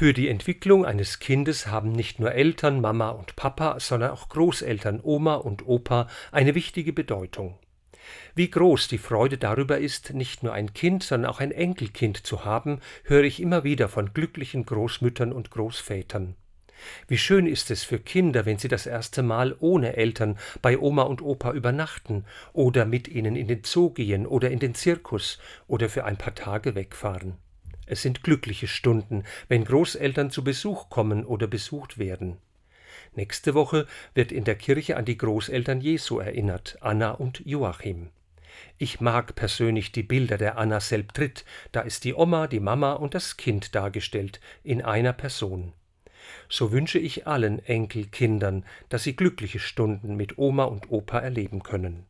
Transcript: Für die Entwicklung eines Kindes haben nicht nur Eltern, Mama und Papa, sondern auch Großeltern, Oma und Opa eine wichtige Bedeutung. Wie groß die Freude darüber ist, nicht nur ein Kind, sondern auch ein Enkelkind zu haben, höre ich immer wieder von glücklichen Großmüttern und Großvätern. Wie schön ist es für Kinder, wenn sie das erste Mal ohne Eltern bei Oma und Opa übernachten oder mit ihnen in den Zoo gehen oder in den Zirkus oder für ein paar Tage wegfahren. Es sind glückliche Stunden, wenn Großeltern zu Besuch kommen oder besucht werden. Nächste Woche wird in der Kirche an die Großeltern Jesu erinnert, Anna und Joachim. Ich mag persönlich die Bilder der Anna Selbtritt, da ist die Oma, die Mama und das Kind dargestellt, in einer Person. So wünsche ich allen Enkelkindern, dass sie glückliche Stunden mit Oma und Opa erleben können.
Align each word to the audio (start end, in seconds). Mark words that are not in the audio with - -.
Für 0.00 0.14
die 0.14 0.30
Entwicklung 0.30 0.86
eines 0.86 1.18
Kindes 1.18 1.66
haben 1.66 1.92
nicht 1.92 2.20
nur 2.20 2.32
Eltern, 2.32 2.80
Mama 2.80 3.10
und 3.10 3.36
Papa, 3.36 3.78
sondern 3.80 4.12
auch 4.12 4.30
Großeltern, 4.30 5.00
Oma 5.02 5.34
und 5.34 5.68
Opa 5.68 6.08
eine 6.32 6.54
wichtige 6.54 6.94
Bedeutung. 6.94 7.58
Wie 8.34 8.48
groß 8.48 8.88
die 8.88 8.96
Freude 8.96 9.36
darüber 9.36 9.76
ist, 9.76 10.14
nicht 10.14 10.42
nur 10.42 10.54
ein 10.54 10.72
Kind, 10.72 11.02
sondern 11.02 11.30
auch 11.30 11.40
ein 11.40 11.52
Enkelkind 11.52 12.26
zu 12.26 12.46
haben, 12.46 12.80
höre 13.04 13.24
ich 13.24 13.42
immer 13.42 13.62
wieder 13.62 13.90
von 13.90 14.14
glücklichen 14.14 14.64
Großmüttern 14.64 15.34
und 15.34 15.50
Großvätern. 15.50 16.34
Wie 17.06 17.18
schön 17.18 17.46
ist 17.46 17.70
es 17.70 17.84
für 17.84 17.98
Kinder, 17.98 18.46
wenn 18.46 18.56
sie 18.56 18.68
das 18.68 18.86
erste 18.86 19.22
Mal 19.22 19.54
ohne 19.60 19.98
Eltern 19.98 20.38
bei 20.62 20.78
Oma 20.78 21.02
und 21.02 21.20
Opa 21.20 21.52
übernachten 21.52 22.24
oder 22.54 22.86
mit 22.86 23.06
ihnen 23.06 23.36
in 23.36 23.48
den 23.48 23.64
Zoo 23.64 23.90
gehen 23.90 24.26
oder 24.26 24.50
in 24.50 24.60
den 24.60 24.74
Zirkus 24.74 25.38
oder 25.66 25.90
für 25.90 26.06
ein 26.06 26.16
paar 26.16 26.34
Tage 26.34 26.74
wegfahren. 26.74 27.36
Es 27.90 28.02
sind 28.02 28.22
glückliche 28.22 28.68
Stunden, 28.68 29.24
wenn 29.48 29.64
Großeltern 29.64 30.30
zu 30.30 30.44
Besuch 30.44 30.90
kommen 30.90 31.26
oder 31.26 31.48
besucht 31.48 31.98
werden. 31.98 32.36
Nächste 33.16 33.54
Woche 33.54 33.88
wird 34.14 34.30
in 34.30 34.44
der 34.44 34.54
Kirche 34.54 34.96
an 34.96 35.04
die 35.04 35.18
Großeltern 35.18 35.80
Jesu 35.80 36.20
erinnert, 36.20 36.78
Anna 36.82 37.10
und 37.10 37.42
Joachim. 37.44 38.10
Ich 38.78 39.00
mag 39.00 39.34
persönlich 39.34 39.90
die 39.90 40.04
Bilder 40.04 40.38
der 40.38 40.56
Anna 40.56 40.78
Selbtritt, 40.78 41.44
da 41.72 41.80
ist 41.80 42.04
die 42.04 42.14
Oma, 42.14 42.46
die 42.46 42.60
Mama 42.60 42.92
und 42.92 43.14
das 43.14 43.36
Kind 43.36 43.74
dargestellt, 43.74 44.40
in 44.62 44.82
einer 44.82 45.12
Person. 45.12 45.72
So 46.48 46.70
wünsche 46.70 47.00
ich 47.00 47.26
allen 47.26 47.58
Enkelkindern, 47.58 48.64
dass 48.88 49.02
sie 49.02 49.16
glückliche 49.16 49.58
Stunden 49.58 50.14
mit 50.14 50.38
Oma 50.38 50.62
und 50.62 50.92
Opa 50.92 51.18
erleben 51.18 51.64
können. 51.64 52.06